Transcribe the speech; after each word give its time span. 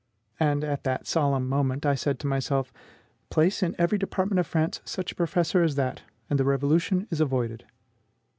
And, 0.39 0.63
at 0.63 0.83
that 0.83 1.05
solemn 1.05 1.47
moment, 1.47 1.85
I 1.85 1.93
said 1.93 2.17
to 2.21 2.27
myself: 2.27 2.73
"Place 3.29 3.61
in 3.61 3.75
every 3.77 3.99
department 3.99 4.39
of 4.39 4.47
France 4.47 4.81
such 4.83 5.11
a 5.11 5.15
professor 5.15 5.61
as 5.61 5.75
that, 5.75 6.01
and 6.27 6.39
the 6.39 6.43
revolution 6.43 7.07
is 7.11 7.21
avoided." 7.21 7.65